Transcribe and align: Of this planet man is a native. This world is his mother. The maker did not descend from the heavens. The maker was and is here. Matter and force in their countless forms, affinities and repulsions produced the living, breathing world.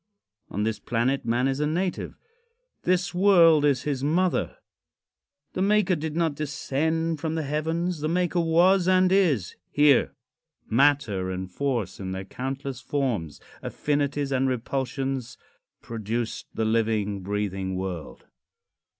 Of 0.49 0.63
this 0.63 0.79
planet 0.79 1.25
man 1.25 1.47
is 1.47 1.59
a 1.59 1.67
native. 1.67 2.17
This 2.81 3.13
world 3.13 3.63
is 3.63 3.83
his 3.83 4.03
mother. 4.03 4.57
The 5.53 5.61
maker 5.61 5.95
did 5.95 6.15
not 6.15 6.33
descend 6.33 7.19
from 7.19 7.35
the 7.35 7.43
heavens. 7.43 7.99
The 7.99 8.07
maker 8.07 8.39
was 8.39 8.87
and 8.87 9.11
is 9.11 9.55
here. 9.69 10.15
Matter 10.67 11.29
and 11.29 11.51
force 11.51 11.99
in 11.99 12.13
their 12.13 12.25
countless 12.25 12.81
forms, 12.81 13.39
affinities 13.61 14.31
and 14.31 14.49
repulsions 14.49 15.37
produced 15.83 16.47
the 16.55 16.65
living, 16.65 17.21
breathing 17.21 17.75
world. 17.75 18.25